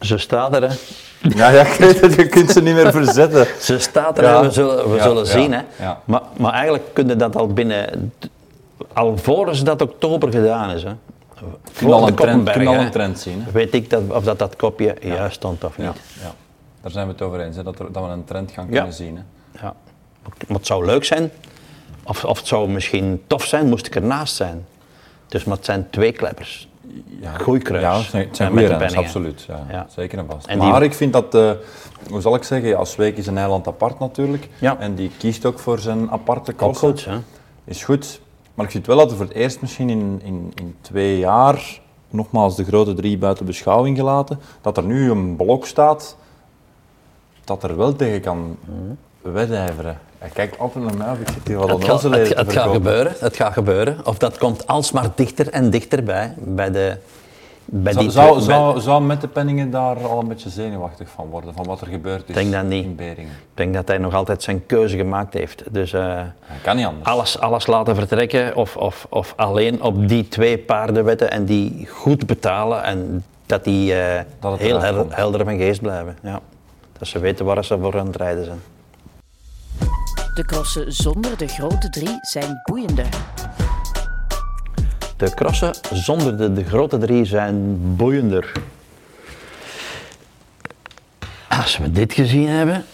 [0.00, 0.74] Ze staat er, hè.
[1.20, 3.46] Ja, ja ik weet het, je kunt ze niet meer verzetten.
[3.60, 4.42] Ze staat er, Ja.
[4.42, 5.52] we zullen, we Ja, zullen ja, zien.
[5.52, 5.60] Hè.
[5.78, 6.00] ja.
[6.04, 8.12] Maar, maar eigenlijk kun je dat al binnen,
[8.92, 10.82] al voor ze dat oktober gedaan is.
[10.82, 10.92] Hè.
[11.76, 13.42] Kun al een trend, kun al een trend zien.
[13.42, 13.50] Hè?
[13.50, 15.86] Weet ik dat, of dat, dat kopje juist stond of niet.
[16.22, 16.32] Ja.
[16.80, 18.92] Daar zijn we het over eens, hè, dat, er, dat we een trend gaan kunnen
[18.92, 19.16] zien.
[19.16, 19.22] Hè.
[19.62, 19.74] Ja.
[20.48, 21.30] Het zou leuk zijn,
[22.04, 24.66] of, of het zou misschien tof zijn, moest ik ernaast zijn.
[25.28, 26.68] Dus maar het zijn twee kleppers.
[27.20, 27.82] Ja, Goeie kruis.
[28.10, 29.44] Ja, het zijn, goede de renners, absoluut.
[29.48, 29.86] Ja, Ja.
[29.90, 30.46] Zeker en vast.
[30.46, 31.50] En die- maar ik vind dat, eh,
[32.08, 34.48] hoe zal ik zeggen, ja, Zweek is een eiland apart natuurlijk.
[34.58, 34.78] Ja.
[34.78, 36.88] En die kiest ook voor zijn aparte Ook kosten.
[36.88, 37.16] goed, hè?
[37.64, 38.20] Is goed.
[38.54, 41.80] Maar ik vind wel dat er voor het eerst misschien in, in, in twee jaar,
[42.10, 46.16] nogmaals de grote drie buiten beschouwing gelaten, dat er nu een blok staat
[47.44, 48.56] dat er wel tegen kan
[49.22, 49.98] wedijveren.
[50.20, 53.36] Hij kijkt altijd naar mij ik zit hier wat Het, gaat, het, het gebeuren, het
[53.36, 53.98] gaat gebeuren.
[54.04, 56.96] Of dat komt alsmaar dichter en dichterbij bij, de,
[57.64, 61.26] bij Zou, die zou, zou, zou met de penningen daar al een beetje zenuwachtig van
[61.30, 62.84] worden, van wat er gebeurd is Denk dat niet.
[62.84, 63.32] in Beringen?
[63.32, 65.62] Ik denk dat hij nog altijd zijn keuze gemaakt heeft.
[65.70, 67.08] Dus eh, Dat kan niet anders.
[67.08, 71.88] alles, alles laten vertrekken of, of, of alleen op die twee paarden wetten en die
[71.90, 76.18] goed betalen en dat die eh, Dat heel hel- helder van geest blijven.
[76.22, 76.40] Ja.
[76.98, 78.60] Dat ze weten waar ze voor aan het rijden zijn.
[80.40, 83.08] De crossen zonder de grote drie zijn boeiender.
[85.16, 88.52] De crossen zonder de, de grote drie zijn boeiender.
[91.48, 92.84] Als we dit gezien hebben,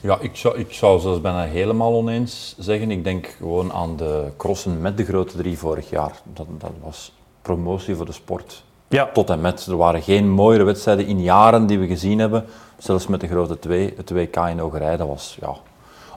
[0.00, 2.90] Ja, ik zou, ik zou zelfs bijna helemaal oneens zeggen.
[2.90, 6.12] Ik denk gewoon aan de crossen met de grote drie vorig jaar.
[6.32, 8.64] Dat, dat was promotie voor de sport.
[8.88, 9.10] Ja.
[9.12, 9.66] Tot en met.
[9.66, 12.44] Er waren geen mooiere wedstrijden in jaren die we gezien hebben.
[12.78, 13.94] Zelfs met de grote twee.
[13.96, 15.56] Het WK in Ogerij, dat was ja,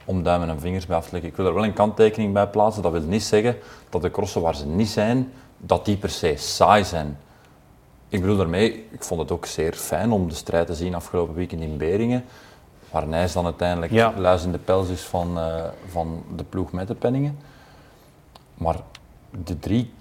[0.07, 1.29] om duimen en vingers bij af te leggen.
[1.29, 2.83] Ik wil er wel een kanttekening bij plaatsen.
[2.83, 3.57] Dat wil niet zeggen
[3.89, 7.17] dat de crossen waar ze niet zijn, dat die per se saai zijn.
[8.09, 11.35] Ik bedoel daarmee, ik vond het ook zeer fijn om de strijd te zien afgelopen
[11.35, 12.25] weekend in Beringen.
[12.91, 14.13] Waar Nijs dan uiteindelijk Ja.
[14.17, 17.37] luis in de pels is van, eh, van de ploeg met de penningen.
[18.53, 18.75] Maar
[19.43, 19.93] de drie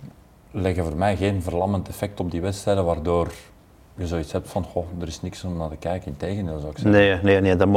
[0.51, 3.33] leggen voor mij geen verlammend effect op die wedstrijden, waardoor
[3.97, 4.67] je zoiets hebt van,
[5.01, 6.07] er is niks om naar te kijken.
[6.07, 7.01] Integendeel zou ik zeggen.
[7.01, 7.69] Nee, nee, nee dat,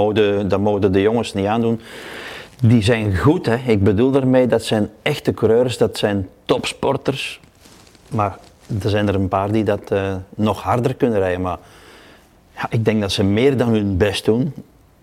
[0.62, 1.82] mogen, dat de jongens niet aandoen.
[2.62, 3.56] Die zijn goed, hè.
[3.56, 7.40] ik bedoel daarmee, dat zijn echte coureurs, dat zijn topsporters.
[8.10, 8.38] Maar
[8.84, 11.42] er zijn er een paar die dat eh, nog harder kunnen rijden.
[11.42, 11.58] Maar
[12.56, 14.54] ja, ik denk dat ze meer dan hun best doen.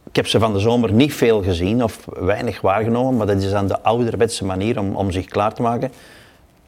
[0.08, 3.52] Ik heb ze van de zomer niet veel gezien of weinig waargenomen, maar dat is
[3.52, 5.90] aan de ouderwetse manier om, om zich klaar te maken.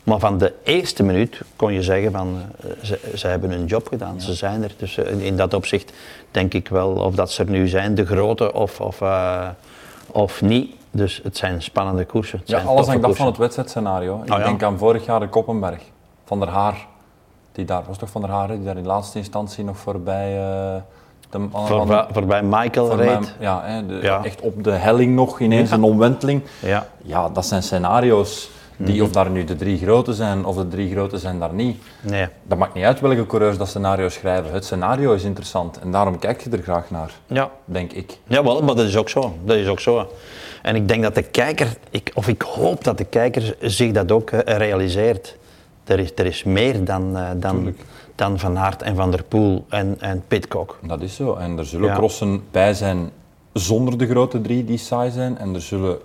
[0.09, 3.89] Maar van de eerste minuut kon je zeggen van eh, ze, ze hebben hun job
[3.89, 4.73] gedaan, ze zijn er.
[4.77, 5.93] Dus eh, in dat opzicht
[6.31, 9.47] denk ik wel of dat ze er nu zijn, de grote of, of, eh,
[10.07, 10.75] of niet.
[10.91, 12.39] Dus het zijn spannende koersen.
[12.39, 14.23] Het Ja, zijn alles hangt af van het wedstrijdscenario.
[14.25, 14.45] Ik Oh ja.
[14.45, 15.81] denk aan vorig jaar de Koppenberg,
[16.25, 16.87] Van der Haar.
[17.53, 20.31] Die daar, was toch Van der Haar, die daar in laatste instantie nog voorbij...
[21.31, 23.35] de, man van- Voorbij, Michael voor reed.
[23.41, 24.25] ja, hè, de- Ja.
[24.25, 26.43] echt op de helling nog ineens een omwenteling.
[26.63, 26.87] Ja.
[27.03, 29.05] Ja, dat zijn scenario's die, Mhm.
[29.05, 31.83] of daar nu de drie grote zijn of de drie grote zijn daar niet.
[32.01, 32.27] Nee.
[32.43, 34.53] Dat maakt niet uit welke coureurs dat scenario schrijven.
[34.53, 37.51] Het scenario is interessant en daarom kijk je er graag naar, Ja.
[37.65, 38.19] denk ik.
[38.27, 39.35] Jawel, maar dat is ook zo.
[39.45, 40.09] Dat is ook zo.
[40.63, 44.13] En ik denk dat de kijker, ik, of ik hoop dat de kijker zich dat
[44.13, 45.37] ook eh, realiseert.
[45.85, 47.81] Er is, er is meer dan, eh, dan, Tuurlijk.
[48.15, 50.79] dan Van Aert en Van der Poel en, en Pitcock.
[50.83, 51.35] Dat is zo.
[51.35, 51.95] En er zullen Ja.
[51.95, 53.11] crossen bij zijn
[53.53, 55.39] zonder de grote drie die saai zijn.
[55.39, 55.99] En er zullen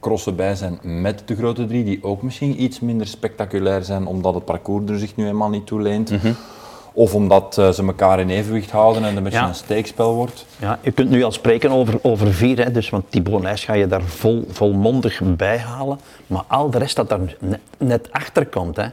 [0.00, 4.34] crossen bij zijn met de grote drie die ook misschien iets minder spectaculair zijn omdat
[4.34, 6.10] het parcours er zich nu eenmaal niet toe leent.
[6.10, 6.32] Mhm.
[6.92, 9.48] Of omdat eh, ze elkaar in evenwicht houden en het een beetje Ja.
[9.48, 10.46] een steekspel wordt.
[10.58, 13.72] Ja, je kunt nu al spreken over, over vier, hè, dus, want Thibaut Nijs ga
[13.72, 15.98] je daar vol, volmondig bij halen.
[16.26, 18.86] Maar al de rest dat daar net, net achter komt, hè,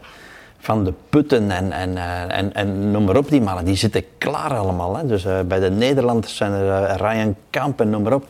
[0.60, 4.04] van de putten en, en, eh, en, en noem maar op, die mannen, die zitten
[4.18, 4.98] klaar allemaal.
[4.98, 5.06] Hè.
[5.06, 8.26] Dus eh, bij de Nederlanders zijn er Ryan Kamp en noem maar op.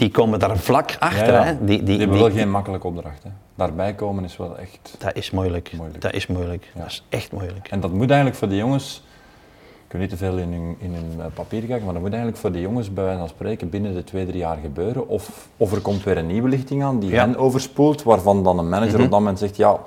[0.00, 1.26] Die komen daar vlak achter.
[1.32, 1.44] Ja, ja.
[1.44, 1.52] Hè.
[1.58, 3.22] Die, die, Die hebben die- wel geen makkelijke opdracht.
[3.22, 3.30] Hè.
[3.54, 4.94] Daarbij komen is wel echt...
[4.98, 5.72] Dat is moeilijk.
[5.76, 6.00] Moeilijk.
[6.02, 6.70] Dat is moeilijk.
[6.74, 6.80] Ja.
[6.80, 7.68] Dat is echt moeilijk.
[7.68, 9.02] En dat moet eigenlijk voor de jongens...
[9.86, 12.10] Ik wil niet te veel in hun, in hun eh, papier kijken, maar dat moet
[12.12, 15.08] eigenlijk voor de jongens bij wijze van spreken binnen de twee, drie jaar gebeuren.
[15.08, 18.68] Of, of er komt weer een nieuwe lichting aan die hen overspoelt, waarvan dan een
[18.68, 19.04] manager Mhm.
[19.04, 19.78] op dat moment zegt, ja,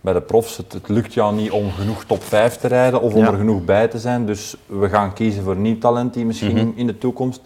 [0.00, 3.14] bij de profs, het, het lukt jou niet om genoeg top 5 te rijden of
[3.14, 6.56] om er genoeg bij te zijn, dus we gaan kiezen voor nieuw talent die misschien
[6.56, 6.78] Mhm.
[6.78, 7.40] in de toekomst...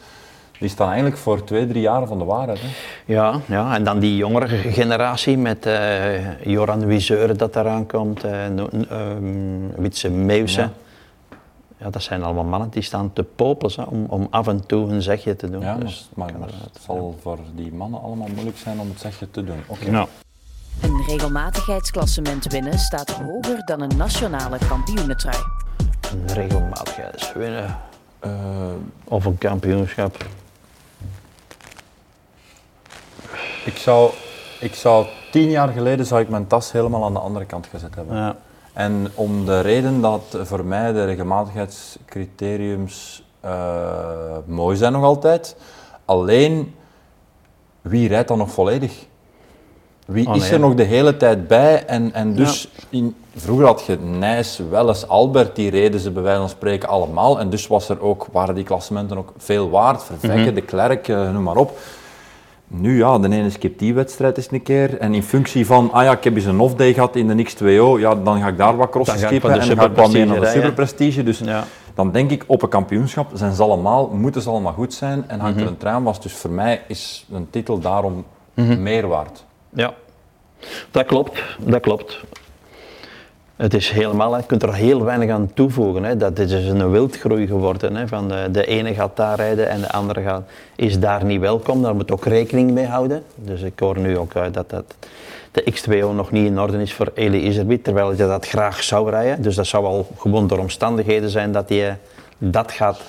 [0.64, 2.60] Die staan eigenlijk voor twee, drie jaar van de waarheid.
[2.60, 2.68] Hè?
[3.12, 4.48] Ja, ja, en dan die jongere
[4.80, 8.44] generatie met uh, Joran Wiseur dat eraan komt, uh,
[8.90, 10.60] um, Witse Meeuwse.
[10.60, 10.70] Ja.
[11.76, 11.90] ja.
[11.90, 15.36] dat zijn allemaal mannen die staan te popelen om, om af en toe een zegje
[15.36, 15.60] te doen.
[15.60, 19.30] Ja, dus maar, maar, het zal voor die mannen allemaal moeilijk zijn om het zegje
[19.30, 19.58] te doen.
[19.66, 19.88] Okay.
[19.88, 20.08] Nou.
[20.80, 25.38] Een regelmatigheidsklassement winnen staat hoger dan een nationale kampioenentrui.
[26.12, 27.76] Een regelmatigheids winnen.
[28.26, 28.32] Uh,
[29.04, 30.26] of een kampioenschap.
[33.64, 34.10] Ik zou,
[34.60, 37.94] ik zou tien jaar geleden zou ik mijn tas helemaal aan de andere kant gezet
[37.94, 38.16] hebben.
[38.16, 38.36] Ja.
[38.72, 43.50] En om de reden dat voor mij de regelmatigheidscriteriums uh,
[44.46, 45.56] mooi zijn nog altijd.
[46.04, 46.74] Alleen,
[47.80, 49.06] wie rijdt dan nog volledig?
[50.06, 51.86] Wie oh, is er nog de hele tijd bij?
[51.86, 56.40] En, en dus, in, vroeger had je Nijs, Welles, Albert, die reden ze bij wijze
[56.40, 57.40] van spreken allemaal.
[57.40, 60.02] En dus was er ook, waren die klassementen ook veel waard.
[60.02, 60.54] Vervekken, mm -hmm.
[60.54, 61.78] de Klerk, uh, noem maar op.
[62.66, 64.98] Nu ja, de ene skip die wedstrijd eens een keer.
[64.98, 68.00] En in functie van, ah ja, ik heb eens een off-day gehad in de X2O,
[68.00, 70.40] ja, dan ga ik daar wat crossen skippen en dan ga ik wat meer naar
[70.40, 71.22] de superprestige.
[71.22, 71.64] Dus ja.
[71.94, 75.40] dan denk ik, op een kampioenschap zijn ze allemaal, moeten ze allemaal goed zijn en
[75.40, 75.72] hangt er mhm.
[75.72, 76.20] een trein was.
[76.20, 78.24] Dus voor mij is een titel daarom
[78.54, 79.44] mm meer waard.
[79.68, 79.94] Ja,
[80.90, 82.24] dat klopt, dat klopt.
[83.56, 86.04] Het is helemaal, je kunt er heel weinig aan toevoegen.
[86.04, 86.16] Hè.
[86.16, 87.96] Dat is dus een wildgroei geworden.
[87.96, 88.08] Hè.
[88.08, 90.42] Van de, de, ene gaat daar rijden en de andere gaat,
[90.76, 91.82] is daar niet welkom.
[91.82, 93.22] Daar moet ook rekening mee houden.
[93.34, 94.94] Dus ik hoor nu ook uit dat, dat
[95.50, 99.10] de X2O nog niet in orde is voor Eli Iserbiet, terwijl je dat graag zou
[99.10, 99.42] rijden.
[99.42, 101.98] Dus dat zou al gewoon door omstandigheden zijn dat hij
[102.38, 103.00] dat gaat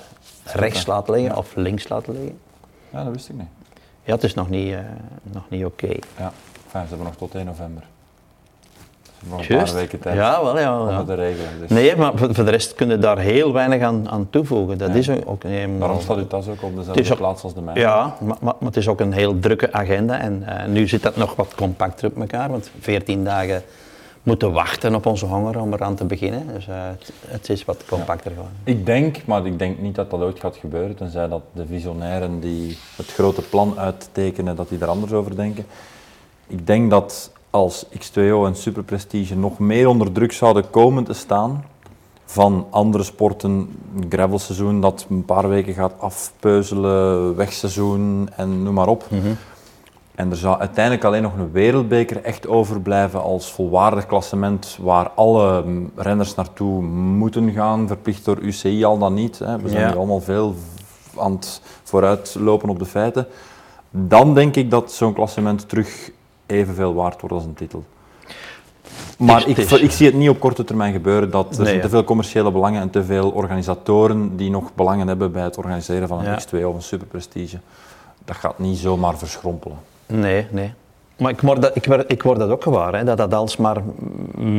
[0.44, 2.38] rechts laten liggen of links laten liggen.
[2.90, 3.48] Ja, dat wist ik niet.
[4.04, 4.80] Ja, het is nog niet, uh,
[5.24, 5.86] nog niet oké.
[5.86, 6.00] Okay.
[6.18, 6.32] Ja,
[6.66, 7.84] enfin, ze hebben nog tot 1 november.
[9.32, 10.16] Een paar weken tijd.
[10.16, 10.90] Ja, wel ja.
[10.90, 11.04] ja.
[11.04, 11.50] de regelen.
[11.60, 11.70] Dus.
[11.70, 14.78] Nee, maar voor, voor, de rest kun je daar heel weinig aan, aan toevoegen.
[14.78, 14.96] Dat ja.
[14.96, 17.80] is ook, nee, Daarom staat u tas ook op dezelfde plaats als de mijne.
[17.80, 20.20] Ja, maar, maar, maar, het is ook een heel drukke agenda.
[20.20, 23.64] En uh, nu zit dat nog wat compacter op elkaar, want 14 dagen
[24.26, 26.48] moeten wachten op onze honger om eraan te beginnen.
[26.54, 28.58] Dus uh, het, het, is wat compacter geworden.
[28.64, 32.40] Ik denk, maar ik denk niet dat dat ooit gaat gebeuren, tenzij dat de visionairen
[32.40, 35.66] die het grote plan uittekenen, dat die er anders over denken.
[36.48, 41.66] Ik denk dat als X2O en Superprestige nog meer onder druk zouden komen te staan
[42.26, 43.70] van andere sporten,
[44.10, 49.06] gravelseizoen dat een paar weken gaat afpeuzelen, wegseizoen en noem maar op.
[49.10, 49.34] Mhm.
[50.16, 55.64] En er zou uiteindelijk alleen nog een wereldbeker echt overblijven als volwaardig klassement waar alle
[55.96, 59.40] renners naartoe moeten gaan, verplicht door UCI al dan niet.
[59.40, 59.58] Hè.
[59.60, 59.96] We zijn ja.
[59.96, 60.56] allemaal veel
[61.18, 63.28] aan het vooruitlopen op de feiten.
[63.90, 66.12] Dan denk ik dat zo'n klassement terug
[66.46, 67.84] evenveel waard wordt als een titel.
[69.18, 72.52] Maar ik, ik, zie het niet op korte termijn gebeuren dat er te veel commerciële
[72.52, 76.66] belangen en te veel organisatoren die nog belangen hebben bij het organiseren van een X2
[76.66, 77.60] of een superprestige.
[78.26, 79.78] Dat gaat niet zomaar verschrompelen.
[80.06, 80.74] Nee, nee.
[81.18, 83.82] Maar ik word dat, ik, ik word dat ook gewaar, hè, dat dat alsmaar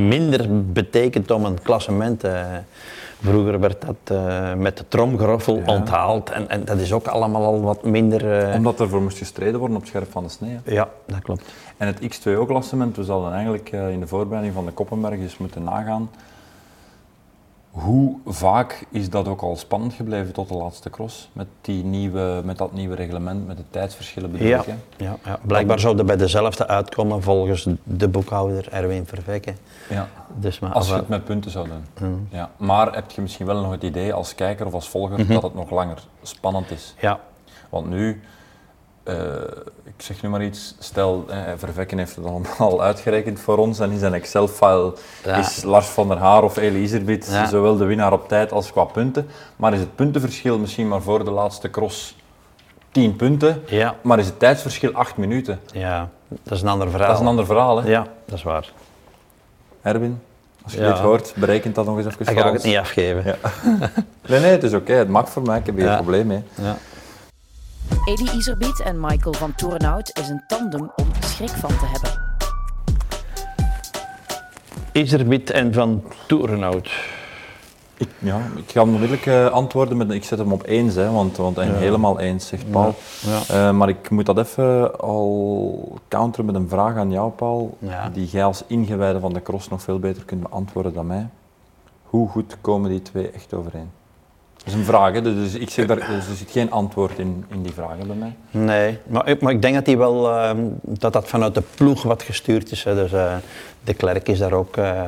[0.09, 2.25] minder betekent om een klassement.
[2.25, 2.41] Uh,
[3.21, 7.61] vroeger werd dat uh, met de tromgeroffel onthaald en, en dat is ook allemaal al
[7.61, 8.49] wat minder...
[8.49, 8.55] Uh...
[8.55, 10.59] Omdat er voor moest gestreden worden op het scherp van de snee.
[10.65, 11.53] Ja, dat klopt.
[11.77, 16.11] En het X2O-klassement, we zouden eigenlijk in de voorbereiding van de Koppenberg eens moeten nagaan
[17.77, 21.29] hoe vaak is dat ook al spannend gebleven tot de laatste cross?
[21.33, 24.65] Met, die nieuwe, met dat nieuwe reglement, met de tijdsverschillen bedoel ja,
[24.97, 25.39] Ja, ja.
[25.43, 29.57] blijkbaar zouden bij dezelfde uitkomen volgens de boekhouder Erwin Vervekken.
[29.89, 30.09] Ja.
[30.35, 32.09] Dus maar, als je het met punten zou doen.
[32.09, 32.29] Mm.
[32.31, 32.51] Ja.
[32.57, 35.33] Maar heb je misschien wel nog het idee als kijker of als volger mhm.
[35.33, 36.95] dat het nog langer spannend is?
[37.01, 37.21] Ja.
[37.69, 38.23] Want nu
[39.97, 43.91] ik zeg nu maar iets, stel, eh, Vervekken heeft het allemaal uitgerekend voor ons en
[43.91, 44.95] in zijn Excel-file
[45.39, 48.85] is Lars van der Haar of Elie Iserbiet zowel de winnaar op tijd als qua
[48.85, 49.29] punten.
[49.57, 52.17] Maar is het puntenverschil misschien maar voor de laatste cross
[52.91, 53.95] 10 punten, ja.
[54.03, 55.61] maar is het tijdsverschil 8 minuten?
[55.73, 57.07] Ja, dat is een ander verhaal.
[57.07, 57.89] Dat is een ander verhaal, hè?
[57.89, 58.73] Ja, dat is waar.
[59.83, 60.23] Erwin,
[60.65, 63.25] als je dit hoort, berekent dat nog eens even Ik ga het niet afgeven.
[63.25, 63.51] Ja.
[64.29, 66.43] nee, nee, het is oké, het mag voor mij, ik heb hier geen probleem mee.
[67.91, 68.13] Ja.
[68.13, 72.25] Eddie Iserbiet en Michael van Toerenhout is een tandem om schrik van te hebben.
[74.93, 76.91] Iserbiet en van Toerenhout.
[77.99, 81.37] Ik, ja, ik ga onmiddellijk uh, antwoorden met, ik zet hem op eens, hè, want,
[81.37, 82.95] want helemaal eens, zegt Paul.
[83.21, 83.69] Ja.
[83.69, 87.79] Uh, maar ik moet dat even al counteren met een vraag aan jou, Paul,
[88.13, 91.29] die jij als ingewijde van de cross nog veel beter kunt beantwoorden dan mij.
[92.03, 93.91] Hoe goed komen die twee echt overeen?
[94.67, 95.23] Dat is een vraag, hè?
[95.23, 98.35] dus ik zeg daar, dus er zit geen antwoord in, in die vragen bij mij.
[98.51, 100.51] Nee, maar, ik- maar ik denk dat die wel, eh,
[100.83, 102.83] dat dat vanuit de ploeg wat gestuurd is.
[102.83, 103.35] Dus, eh,
[103.85, 105.03] de Klerk is daar ook eh,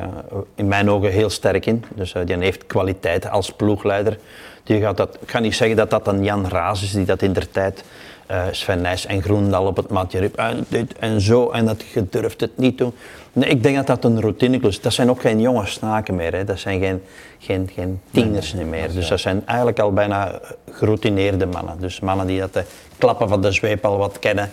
[0.55, 1.83] in mijn ogen heel sterk in.
[1.95, 4.17] Dus eh, die heeft kwaliteit als ploegleider.
[4.63, 7.21] Die gaat dat, ik ga niet zeggen dat dat een Jan Raas is die dat
[7.21, 7.83] in der tijd
[8.29, 10.37] eh, Sven Nijs en Groendal op het matje riep.
[10.37, 12.93] En, dit en zo, en dat je durft het niet doen.
[13.33, 14.81] Nee, ik denk dat dat een routineklus is.
[14.81, 16.33] Dat zijn ook geen jonge snaken meer.
[16.35, 16.43] Hè.
[16.43, 17.01] Dat zijn geen,
[17.39, 18.93] geen, geen tieners meer.
[18.93, 20.39] Dus dat zijn eigenlijk al bijna
[20.71, 21.75] geroutineerde mannen.
[21.79, 22.63] Dus mannen die dat de
[22.97, 24.49] klappen van de zweep al wat kennen.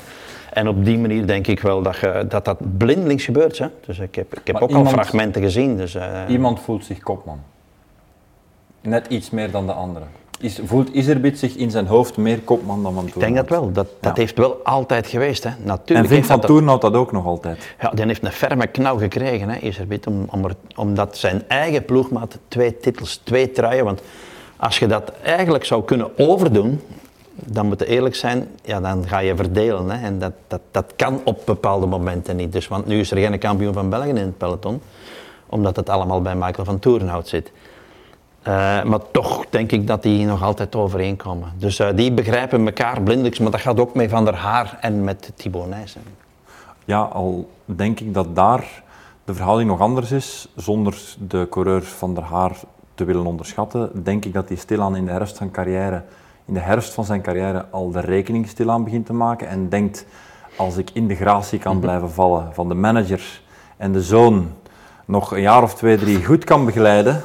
[0.53, 3.59] En op die manier denk ik wel dat je, dat, dat blindelings gebeurt.
[3.59, 3.67] Hè.
[3.87, 5.77] Dus ik heb, ik heb Maar ook iemand- al fragmenten gezien.
[5.77, 7.41] Dus, eh, Iemand voelt zich kopman.
[8.81, 10.05] Net iets meer dan de andere.
[10.41, 13.73] Is, voelt Iserbit zich in zijn hoofd meer kopman dan Van ik denk dat wel.
[13.73, 14.21] Dat, dat Ja.
[14.23, 15.45] heeft wel altijd geweest.
[15.45, 15.51] Hè.
[15.65, 17.75] Natuurlijk En vindt Van dat dat- Toornhout dat ook nog altijd?
[17.81, 21.85] Ja, die heeft een ferme knauw gekregen, hè, Iserbit, om, om er- omdat zijn eigen
[21.85, 23.85] ploegmaat twee titels, twee truien.
[23.85, 24.01] Want
[24.57, 26.81] als je dat eigenlijk zou kunnen overdoen,
[27.35, 29.91] dan moet je eerlijk zijn, ja, dan ga je verdelen.
[29.91, 32.53] Hè, en dat, dat, dat kan op bepaalde momenten niet.
[32.53, 34.81] Dus, want nu is er geen kampioen van België in het peloton,
[35.47, 37.53] omdat het allemaal bij Michael van Toerenhout zit.
[38.47, 41.53] Eh, maar toch denk ik dat die nog altijd overeenkomen.
[41.59, 45.05] Dus eh, die begrijpen elkaar blindelijks, maar dat gaat ook met Van der Haar en
[45.05, 46.03] met Thibaut Nijssen.
[46.85, 48.83] Ja, al denk ik dat daar
[49.25, 52.57] de verhouding nog anders is, zonder de coureur van der Haar
[52.95, 56.03] te willen onderschatten, denk ik dat hij stilaan in de herfst van carrière,
[56.45, 60.07] in de herfst van zijn carrière al de rekening stilaan begint te maken en denkt,
[60.57, 63.41] als ik in de gratie kan blijven vallen van de manager
[63.77, 64.53] en de zoon
[65.05, 67.23] nog een jaar of twee, drie goed kan begeleiden,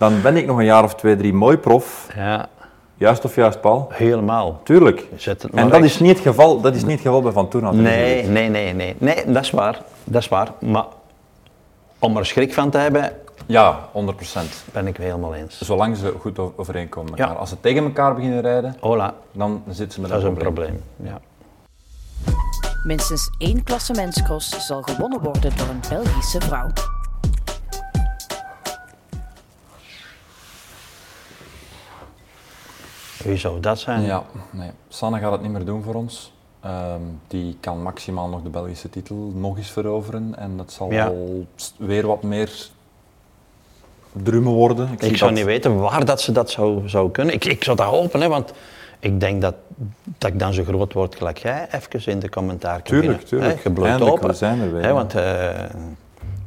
[0.00, 2.08] dan ben ik nog een jaar of twee, drie mooi prof.
[2.16, 2.48] Ja,
[2.96, 3.88] Juist of juist, Paul?
[3.92, 4.60] helemaal.
[4.64, 5.06] Tuurlijk.
[5.16, 5.94] Zet het maar En dat rechts.
[5.94, 7.74] is niet het geval, dat is niet het geval bij Van Toornhout.
[7.74, 8.94] Nee, nee, nee, nee.
[8.98, 9.82] Nee, dat is waar.
[10.04, 10.48] Dat is waar.
[10.60, 10.84] Maar
[11.98, 13.12] om er schrik van te hebben,
[13.46, 14.64] Ja, 100%.
[14.72, 15.58] ben ik helemaal eens.
[15.60, 17.24] Zolang ze goed overeenkomen met Ja.
[17.24, 17.40] elkaar.
[17.40, 20.36] Als ze tegen elkaar beginnen rijden, Hola, dan zitten ze met dat is een een
[20.38, 20.80] probleem.
[20.96, 21.12] probleem.
[21.12, 21.20] Ja.
[22.86, 26.66] Minstens één klassementscross zal gewonnen worden door een Belgische vrouw.
[33.36, 34.02] Zou dat zijn?
[34.02, 34.70] Ja, nee.
[34.88, 36.32] Sanne gaat het niet meer doen voor ons.
[36.60, 40.34] Ehm, die kan maximaal nog de Belgische titel nog eens veroveren.
[40.36, 41.12] En dat zal Ja.
[41.78, 42.68] weer wat meer
[44.12, 44.88] drummen worden.
[44.98, 47.34] Ik zou dat- niet weten waar dat ze dat zou, zou kunnen.
[47.34, 48.52] Ik, ik zou dat hopen, hè, want
[48.98, 49.54] ik denk dat,
[50.18, 53.00] dat ik dan zo groot word gelijk jij, even in de commentaarcabine.
[53.02, 53.64] Tuurlijk, tuurlijk.
[53.88, 54.36] Hè, open.
[54.36, 55.50] zijn er weer, Hè, want, eh,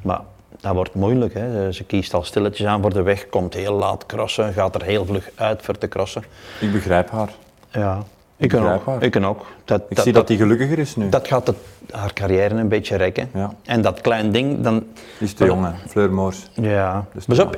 [0.02, 0.22] maar
[0.64, 1.34] dat wordt moeilijk.
[1.34, 1.72] Hè.
[1.72, 5.06] Ze kiest al stilletjes aan voor de weg, komt heel laat crossen, gaat er heel
[5.06, 6.24] vlug uit voor te crossen.
[6.60, 7.30] Ik begrijp haar.
[7.72, 8.04] Ja,
[8.38, 8.86] ik kan begrijp ook.
[8.86, 9.04] haar.
[9.04, 9.46] Ik ook.
[9.66, 11.10] Dat, Ik zie dat hij gelukkiger is nu.
[11.10, 11.56] dat gaat het,
[11.92, 13.30] haar carrière een beetje rekken.
[13.34, 13.54] Ja.
[13.66, 14.80] En dat klein ding, dan...
[14.80, 15.72] Die is te jong, hè.
[15.90, 16.46] Fleur Moors.
[16.54, 17.06] Ja.
[17.28, 17.58] Dus op,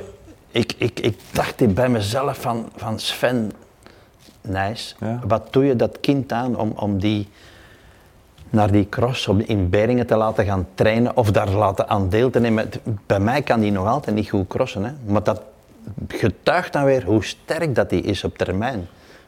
[0.50, 3.52] ik, ik, ik dacht bij mezelf van, van Sven
[4.40, 5.20] Nijs, Ja.
[5.26, 7.28] wat doe je dat kind aan om, om die
[8.50, 12.30] naar die cross op, in Beringen te laten gaan trainen of daar laten aan deel
[12.30, 12.70] te nemen.
[13.06, 14.90] Bij mij kan die nog altijd niet goed crossen, hè.
[15.04, 15.42] maar dat
[16.08, 18.86] getuigt dan weer hoe sterk dat die is op termijn.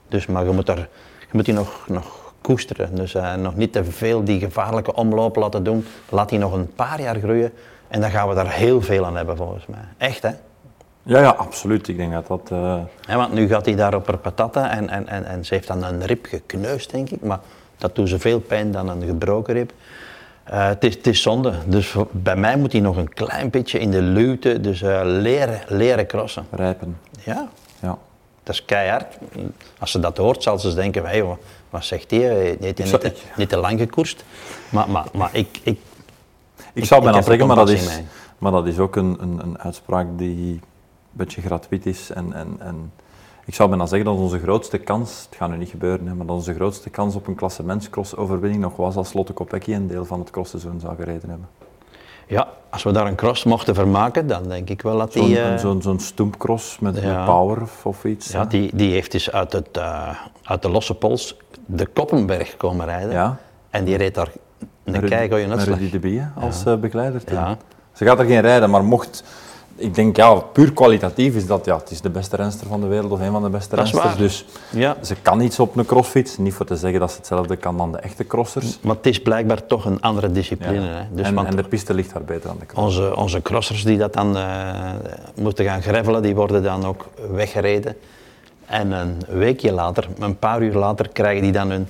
[0.09, 0.89] Dus, maar je moet, er,
[1.21, 5.37] je moet die nog, nog koesteren, dus eh, nog niet te veel die gevaarlijke omloop
[5.37, 5.85] laten doen.
[6.09, 7.53] Laat die nog een paar jaar groeien
[7.89, 9.85] en dan gaan we daar heel veel aan hebben volgens mij.
[9.97, 10.31] Echt hè?
[11.03, 11.89] Ja, ja, absoluut.
[11.89, 12.41] Ik denk dat dat...
[12.51, 15.55] eh, Ja, want nu gaat hij daar op haar patata en, en, en, en ze
[15.55, 17.21] heeft dan een rib gekneusd, denk ik.
[17.23, 17.41] Maar
[17.79, 19.73] dat doet ze veel pijn dan een gebroken rib.
[20.45, 21.53] Eh, het, is, het is zonde.
[21.67, 25.61] Dus bij mij moet hij nog een klein beetje in de luwte, dus eh, leren,
[25.69, 26.47] leren crossen.
[26.51, 26.99] rijpen.
[27.25, 27.49] Ja,
[27.81, 27.99] Ja.
[28.43, 29.19] dat is keihard.
[29.79, 31.25] Als ze dat hoort, zal ze denken, hey,
[31.71, 32.21] wat zegt hij?
[32.21, 34.25] Hij heeft niet, te- niet te lang gekoerst.
[34.71, 35.79] Maar, maar, maar ik, ik,
[36.73, 38.01] Ik zou bijna er zeggen, maar dat, is,
[38.39, 40.63] maar dat is ook een, een, een uitspraak die een
[41.11, 42.11] beetje gratuit is.
[42.11, 42.93] En, en, en
[43.49, 46.27] ik zou bijna zeggen dat onze grootste kans, het gaat nu niet gebeuren, hè, maar
[46.27, 50.19] dat onze grootste kans op een klassementscross-overwinning nog was als Lotte Kopecky een deel van
[50.19, 51.49] het crossseizoen zou gereden hebben.
[52.27, 55.59] ja, als we daar een cross mochten vermaken, dan denk ik wel dat Zo'n die...
[55.59, 57.17] zo'n zo'n stoempcross met, ja.
[57.17, 58.31] met power of, of iets.
[58.31, 58.47] Ja, hè.
[58.47, 60.09] die, die heeft dus uit, het, eh,
[60.43, 63.11] uit de losse pols de Koppenberg komen rijden.
[63.11, 63.39] Ja.
[63.71, 64.33] En die reed daar
[64.85, 65.79] een keigoeie uitslag.
[65.79, 67.25] Rudy de Bie als eh, begeleider.
[67.25, 67.37] toen.
[67.37, 67.57] Ja.
[67.93, 69.25] Ze gaat er geen rijden, maar mocht...
[69.81, 72.87] Ik denk, ja, puur kwalitatief is dat, ja, het is de beste renster van de
[72.87, 74.17] wereld of een van de beste rensters.
[74.17, 76.39] Dus Ja, ze kan iets op een crossfiets.
[76.39, 78.79] Niet voor te zeggen dat ze hetzelfde kan dan de echte crossers.
[78.81, 80.81] maar het is blijkbaar toch een andere discipline.
[80.81, 80.93] Ja.
[80.93, 81.03] Hè.
[81.13, 82.85] Dus en, want en de piste ligt daar beter aan de cross.
[82.85, 84.91] onze, onze crossers die dat dan eh,
[85.35, 87.97] moeten gaan gravelen, die worden dan ook weggereden.
[88.67, 91.89] En een weekje later, een paar uur later, krijgen die dan hun...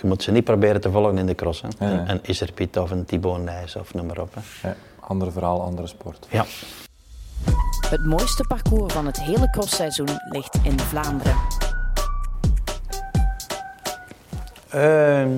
[0.00, 1.62] Je moet ze niet proberen te volgen in de cross.
[1.62, 1.86] Hè.
[1.86, 1.98] Nee.
[1.98, 4.34] Een, een Iserpiet of een Thibaut Nijs of noem maar op.
[4.34, 4.68] Hè.
[4.68, 6.26] Ja, ander verhaal, andere sport.
[6.30, 6.44] Ja.
[7.90, 11.34] Het mooiste parcours van het hele crossseizoen ligt in Vlaanderen.
[14.68, 15.30] Ehm,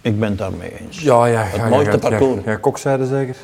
[0.00, 1.00] ik ben het daarmee eens.
[1.00, 1.42] Ja, ja.
[1.42, 2.44] Het mooiste parcours.
[2.44, 3.36] Ja, kokzijde zeker?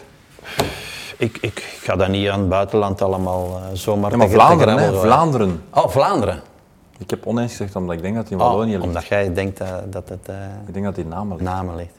[1.16, 4.79] Ik, ik ga dat niet aan het buitenland allemaal eh, zomaar Ja, maar tegen Vlaanderen,
[4.79, 4.92] hè?
[5.01, 5.62] Vlaanderen.
[5.70, 6.40] Oh, Vlaanderen.
[6.98, 8.83] Ik heb oneens gezegd omdat ik denk dat hij in Oh, Wallonië ligt.
[8.83, 10.35] omdat jij denkt eh, dat het eh
[10.66, 11.51] Ik denk dat hij in Namen ligt.
[11.51, 11.94] namen ligt.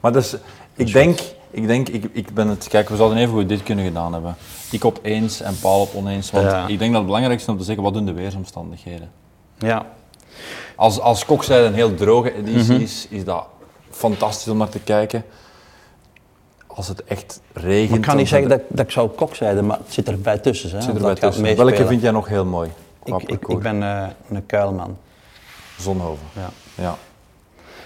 [0.00, 0.36] Maar dus,
[0.74, 1.18] ik denk,
[1.54, 4.36] ik denk, ik, ik ben het, kijk, we zouden even goed dit kunnen gedaan hebben.
[4.70, 6.66] Ik op eens en Paul op oneens, want Ja.
[6.66, 9.10] ik denk dat het belangrijkste is om te zeggen, wat doen de weersomstandigheden?
[9.58, 9.86] Ja,
[10.76, 12.82] Als, als kokzijde een heel droge editie Mhm.
[12.82, 13.46] is, is dat
[13.90, 15.24] fantastisch om naar te kijken.
[16.66, 17.88] Als het echt regent...
[17.90, 20.38] maar ik kan niet zeggen dat, dat ik zou kok zijn, maar het zit erbij
[20.38, 20.70] tussen.
[20.70, 21.56] Hè, Zit erbij tussen.
[21.56, 22.70] Welke vind jij nog heel mooi?
[23.04, 24.96] Ik, ik ben eh, een kuilman.
[25.78, 26.26] Zonhoven.
[26.34, 26.48] Ja.
[26.82, 26.96] Ja.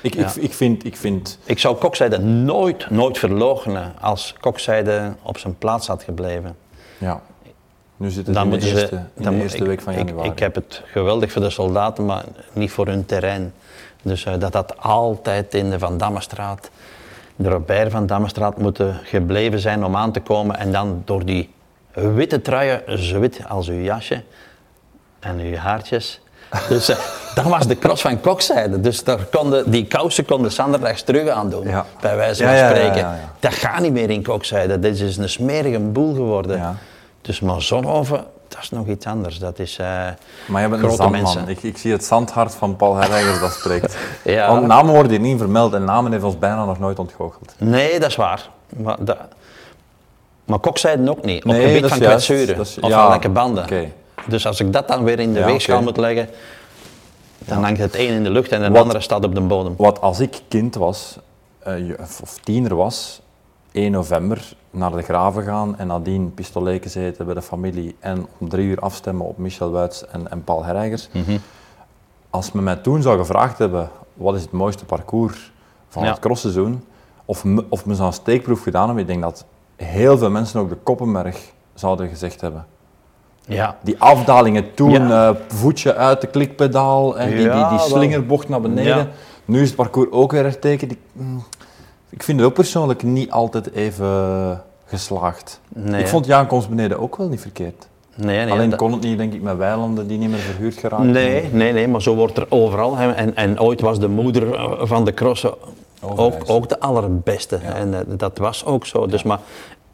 [0.01, 0.27] Ik, Ja.
[0.27, 1.39] Ik, ik, vind, ik vind...
[1.45, 6.57] Ik zou kokzijde nooit, nooit verloochenen als kokzijde op zijn plaats had gebleven.
[6.99, 7.21] Ja.
[7.97, 9.93] Nu zit het Dan in de ze- eerste, in dan de eerste ik- week van
[9.93, 10.31] ik- januari.
[10.31, 13.53] Ik, heb het geweldig voor de soldaten, maar niet voor hun terrein.
[14.03, 16.71] Dus eh, dat had altijd in de Van Dammestraat,
[17.37, 20.57] de Robert van Dammestraat, moeten gebleven zijn om aan te komen.
[20.59, 21.51] En dan door die
[21.93, 24.23] witte truien, zo wit als uw jasje
[25.21, 26.21] en uw haartjes.
[26.69, 26.97] Dus eh,
[27.43, 28.81] dat was de cross van kokzijde.
[28.81, 31.87] Dus daar konden, die kousen konden Sanderdags terug aandoen, Ja.
[32.01, 33.19] bij wijze van spreken.
[33.41, 34.79] Dat gaat niet meer in kokzijde.
[34.79, 36.79] Dit is een smerige boel geworden.
[37.21, 39.39] Dus maar Zonhoven, dat is nog iets anders.
[39.39, 39.87] Dat is eh,
[40.47, 41.49] Maar bent een grote mensen.
[41.49, 43.97] Ik, ik zie het zandhart van Paul Herreigers dat spreekt.
[44.25, 44.49] Ja.
[44.53, 47.55] Want namen worden hier niet vermeld en namen heeft ons bijna nog nooit ontgoocheld.
[47.59, 48.49] Nee, dat is waar.
[48.77, 49.17] Maar, dat,
[50.45, 51.45] maar ook niet.
[51.45, 53.93] Op Nee, het gebied van kwetsuren of ja, van lekke banden.
[54.27, 56.29] Dus als ik dat dan weer in de Ja, weegschaal moet leggen,
[57.49, 59.75] dan hangt het een in de lucht en de Wat- andere staat op de bodem.
[59.77, 61.19] Wat als ik kind was,
[61.59, 61.75] eh,
[62.23, 63.21] of tiener was,
[63.73, 68.49] 1 november naar de graven gaan en nadien pistoleken eten bij de familie en om
[68.49, 71.09] drie uur afstemmen op Michel Wuits en, en Paul Herreigers.
[71.13, 71.39] Mhm.
[72.31, 75.53] Als men mij toen zou gevraagd hebben, wat is het mooiste parcours
[75.89, 76.11] van Ja.
[76.11, 76.85] het crossseizoen,
[77.25, 79.45] of, of men zou een steekproef gedaan hebben, ik denk dat
[79.77, 82.67] heel veel mensen ook de Koppenberg zouden gezegd hebben.
[83.49, 83.77] Ja.
[83.83, 85.29] Die afdalingen toen, Ja.
[85.29, 88.97] eh, voetje uit de klikpedaal en die, die, Ja, die slingerbocht naar beneden.
[88.97, 89.07] Ja.
[89.45, 90.91] Nu is het parcours ook weer ertekend.
[90.93, 91.45] Ik, mm,
[92.11, 95.61] ik vind het ook persoonlijk niet altijd even geslaagd.
[95.69, 97.89] Nee, ik vond de aankomst beneden ook wel niet verkeerd.
[98.15, 101.11] Nee, nee, Alleen kon het niet, denk ik, met weilanden die niet meer verhuurd geraken.
[101.11, 102.97] Nee, nee, nee, maar zo wordt er overal.
[102.97, 103.11] hè.
[103.13, 105.55] En, en ooit was de moeder eh, van de crossen
[106.01, 107.57] ook, ook de allerbeste.
[107.57, 109.07] En eh, dat was ook zo.
[109.07, 109.39] Dus maar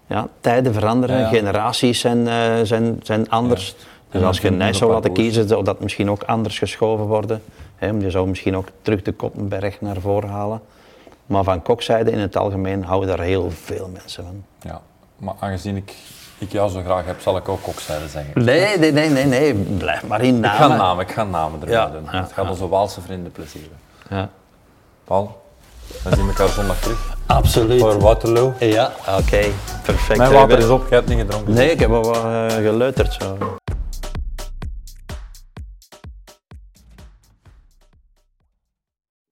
[0.07, 3.75] ja, tijden veranderen, Ja, generaties zijn, eh, zijn, zijn anders.
[4.11, 7.43] Dus als je ik Nijs zou laten kiezen, zou dat misschien ook anders geschoven worden.
[7.77, 10.61] Hè, je zou misschien ook terug de Koppenberg naar voren halen.
[11.27, 14.45] Maar van kokzijde in het algemeen houden daar heel veel mensen van.
[14.71, 14.81] Ja,
[15.17, 15.95] maar aangezien ik,
[16.39, 18.45] ik jou zo graag heb, zal ik ook kokzijde zeggen.
[18.45, 19.55] Nee, nee, nee, nee, nee.
[19.55, 20.59] blijf maar in Ik namen.
[20.59, 22.05] ga namen, ik ga namen erbij Ja, doen.
[22.13, 23.77] ja, het gaat onze Waalse vrienden plezieren.
[24.11, 24.29] Ja,
[25.05, 25.43] Paul,
[26.03, 26.99] dan zien we elkaar zondag terug.
[27.27, 27.81] absoluut.
[27.81, 28.55] Voor Waterloo.
[28.59, 29.45] Ja, oké,
[29.83, 30.19] perfect.
[30.19, 31.55] Mijn water is op, jij hebt niet gedronken.
[31.55, 33.37] Nee, ik heb wel wat eh, geleuterd zo.